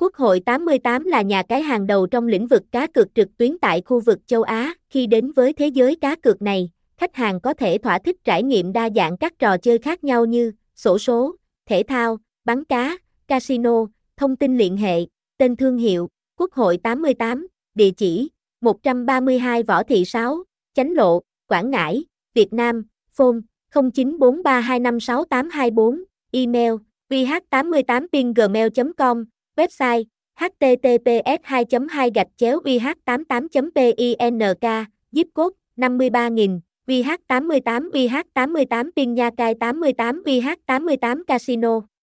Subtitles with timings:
[0.00, 3.58] Quốc hội 88 là nhà cái hàng đầu trong lĩnh vực cá cược trực tuyến
[3.58, 4.74] tại khu vực châu Á.
[4.90, 8.42] Khi đến với thế giới cá cược này, khách hàng có thể thỏa thích trải
[8.42, 12.98] nghiệm đa dạng các trò chơi khác nhau như sổ số, thể thao, bắn cá,
[13.28, 15.00] casino, thông tin liên hệ,
[15.38, 16.08] tên thương hiệu,
[16.38, 18.30] Quốc hội 88, địa chỉ
[18.60, 20.44] 132 Võ Thị 6,
[20.74, 22.04] Chánh Lộ, Quảng Ngãi,
[22.34, 23.38] Việt Nam, phone
[23.72, 26.02] 0943256824,
[26.32, 26.72] email
[27.10, 29.24] vh88pingmail.com,
[29.58, 30.04] website
[30.40, 32.82] https 2 2 gạch chéo uh
[33.16, 41.97] 88 pink zip code 53000 VH88 VH88 Pin Nha Cai 88 VH88 Casino.